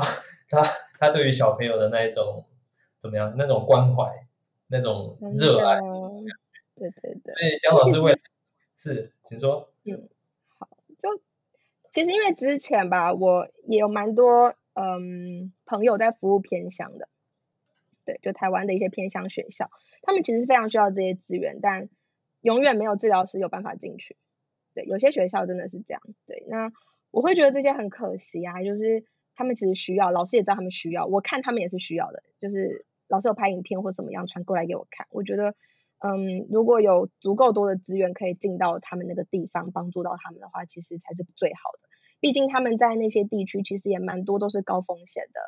[0.48, 0.62] 他
[1.00, 2.44] 他对于小朋友的那一种
[3.00, 4.26] 怎么样那种关怀，
[4.66, 5.76] 那种真热爱。
[5.76, 5.80] 的
[6.76, 7.34] 对对对。
[7.34, 8.18] 所以姜老师未来
[8.76, 9.70] 是，请说。
[11.00, 11.08] 就
[11.90, 17.08] 其实因为之前吧，我也有蛮多嗯朋友在服务偏乡的，
[18.04, 19.70] 对，就台湾的一些偏乡学校，
[20.02, 21.88] 他们其实非常需要这些资源，但
[22.40, 24.16] 永远没有治疗师有办法进去。
[24.74, 26.02] 对，有些学校真的是这样。
[26.26, 26.72] 对，那
[27.10, 35.54] 我会觉得这些很可惜啊，就是他们其实需要，老师也知道他们需要，我看他们也是需要的，就是老师有拍影片或怎么样传过来给我看，我觉得。
[36.00, 41.88] 嗯，如果有足够多的资源可以进到他们那个地方，帮助到他们的话，其实才是最好的。
[42.20, 45.40] 毕竟他们在那些地区，其实也蛮多都是高风险的，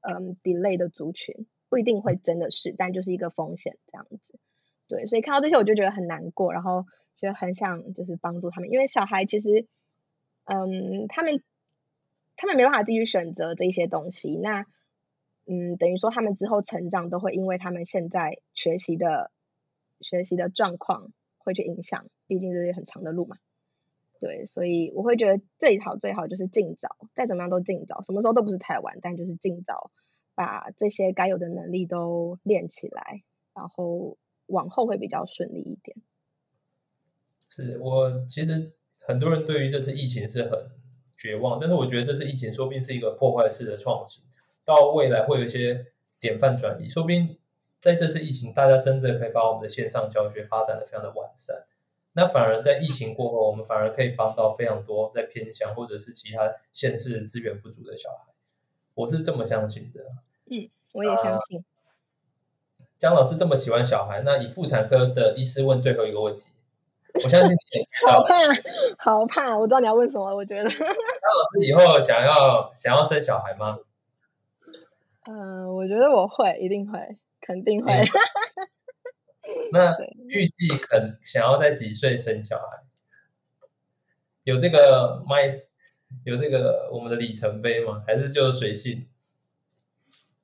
[0.00, 4.38] 嗯，delay 的族群，不一定会真的是，但就是一个风险这样子。
[4.86, 9.66] 对，所以看到这些我就觉得很难过，然后就很想就是帮助他们，因为小孩其实，
[10.44, 11.42] 嗯，他们
[12.36, 14.66] 他们没办法自己选择这些东西，那
[15.46, 19.30] 嗯，等于说他们之后成长都会因为他们现在学习的。
[20.00, 23.36] 学习的状况会去影响，毕竟这是很长的路嘛。
[24.20, 29.90] 对，所以我会觉得最好最好就是尽早，再怎么样都尽早，什么时候都不是太晚，但就是尽早
[30.38, 34.16] 把这些该有的能力都练起来，然后
[34.46, 35.96] 往后会比较顺利一点。
[37.48, 38.70] 是我其实
[39.00, 40.70] 很多人对于这次疫情是很
[41.16, 44.22] 绝望，但是我觉得这次疫情说不定是一个破坏式的创新，
[44.64, 45.86] 到未来会有一些
[46.20, 47.36] 典范转移，说不定。
[47.80, 51.66] 在这次疫情，大家真的可以把我们的线上教学发展的非常的完善。
[52.12, 58.32] 那反而在疫情过后，我们反而可以帮到非常多在偏乡或者是其他县市资源不足的小孩。
[58.94, 60.00] 我是这么相信的。
[60.50, 61.64] 嗯，我也相信。
[62.98, 66.46] 江老师这么喜欢小孩，那以妇产科的医师问最后一个问题，
[67.22, 67.56] 我相信你
[68.08, 68.34] 好怕，
[68.98, 70.34] 好怕，我知道你要问什么。
[70.34, 70.84] 我觉得 姜老
[71.52, 73.78] 师以后想要想要生小孩吗？
[75.26, 76.98] 嗯，我觉得我会，一定会。
[77.40, 77.92] 肯定会。
[79.72, 79.96] 那
[80.26, 82.82] 预计肯想要在几岁生小孩？
[84.42, 85.50] 有这个麦，
[86.24, 88.02] 有这个我们的里程碑吗？
[88.06, 89.06] 还是就随性？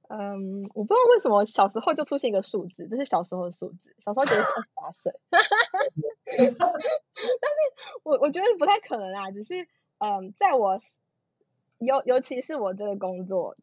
[0.08, 3.78] 嗯，我不知道为什么小时候就出现一个数字，这是小时候的数字。
[3.98, 6.56] 小时候觉得是二十八岁， 但是
[8.02, 9.30] 我我觉得不太可能啊。
[9.30, 9.66] 只是
[9.98, 10.78] 嗯，在我
[11.78, 13.56] 尤尤其是我这个工作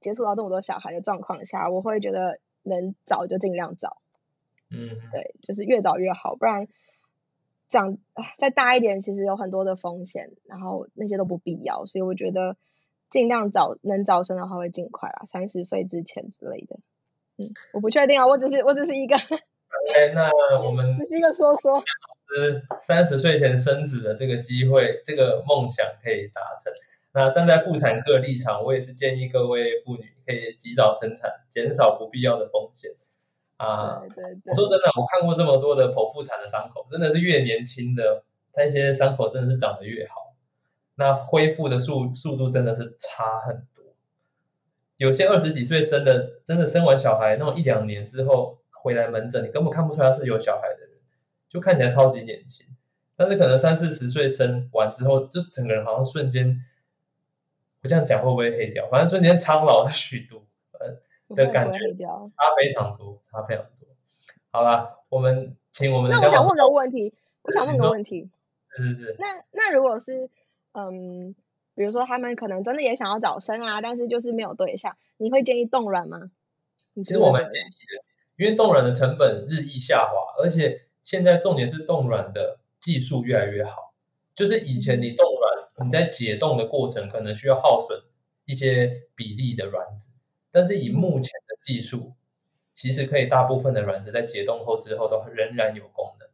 [0.00, 2.38] 接触到这么多小孩的状况下，我会觉得。
[2.68, 3.98] 能早就尽量早，
[4.70, 6.66] 嗯，对，就是越早越好，不然
[7.68, 7.96] 长
[8.38, 12.56] 再大一点，其实有很多的风险，然后那些都不必要，所以我觉得
[13.10, 16.76] 尽量早能早生的话会尽快啦，三十岁之前之类的。
[17.36, 19.14] 嗯，我不确定啊，我只是我只是一个。
[19.16, 20.30] OK，那
[20.66, 21.82] 我们 只是一个说说。
[22.28, 26.72] 是三十岁前生子的这个机会，这个梦想可以达成。
[27.12, 32.90] 那站在妇产科立场，我也是建议各位妇女可以及早生产，减少不必要的风险。
[33.58, 38.24] 啊，我说真的，我看过这么多的剖腹产的伤口，真的是越年轻的
[38.56, 40.25] 那些伤口真的是长得越好，
[40.96, 43.84] 那恢复的速速度真的是差很多。
[44.96, 50.90] 有些二十几岁生的，真的生完小孩那种一两年之后回来门诊，你根本看不出来是有小孩的人，
[51.48, 52.66] 就看起来超级年轻。
[53.14, 56.62] 但是可能三四十岁生完之后，就整个人好像瞬间。
[57.82, 58.88] 我这样讲会不会黑掉？
[58.90, 60.42] 反正瞬间苍老了许多，
[60.72, 63.88] 呃的感觉差非常多，差非常多。
[64.50, 66.16] 好了，我们请我们的。
[66.16, 68.28] 那我想问个问题，我想问个问题。
[68.76, 69.16] 是是是。
[69.18, 70.28] 那那如果是
[70.76, 71.34] 嗯，
[71.74, 76.30] 比如说他们可能真的也想要早生啊，但是就是没有对象，你会建议冻卵吗？
[76.96, 83.94] 其实我们建议的，因为冻卵的成本日益下滑，而且现在重点是冻卵的技术越来越好，
[84.34, 85.56] 就是以前你冻卵。
[85.84, 88.00] 你在解冻的过程可能需要耗损
[88.46, 92.14] 一些比例的卵子，但是以目前的技术，
[92.72, 96.26] 其实可以大部分的卵子在解冻后之后都仍然有功能，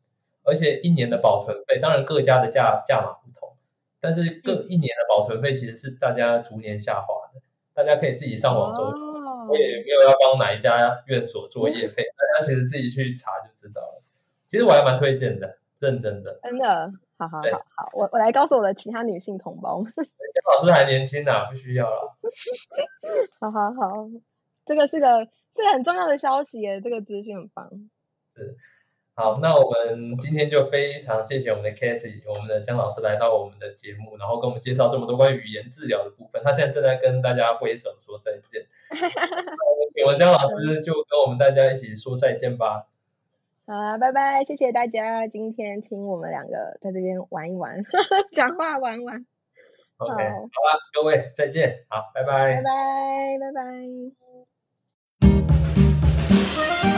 [0.45, 3.52] 而且一年的保存费，当然各家的价价码不同，
[4.03, 7.41] 但是各一年的保存费其实是大家逐年下滑的，
[7.73, 8.83] 大家可以自己上网搜，
[9.49, 14.03] 我也没有要帮哪一家院所做业费，大家其实自己去查就知道了。
[14.49, 16.93] 其实我还蛮推荐的，认真的，真的。
[17.17, 19.93] 好好好好，我我来告诉我的其他女性同胞们，
[20.59, 22.17] 老师还年轻呢，不需要了。
[23.39, 24.09] 好好好，
[24.67, 27.71] 这个是个这个很重要的消息耶，这个资讯很棒。
[28.35, 28.57] 是，
[29.15, 36.43] 好，那我们今天就非常谢谢我们的 Kathy，我们的姜老师来到我们的节目，然后跟我们介绍这么多关于语言治疗的部分。
[36.43, 38.67] 他现在正在跟大家挥手说再见。
[38.91, 39.07] 我们
[39.95, 42.87] 请姜老师就跟我们大家一起说再见吧。
[43.67, 44.43] 好，拜拜！
[44.45, 47.85] 谢谢大家今天听我们两个在这边玩一玩，
[48.33, 49.27] 讲话玩玩。
[49.99, 53.53] OK，好了，各位再见，好，拜拜，拜拜，拜
[56.81, 56.92] 拜。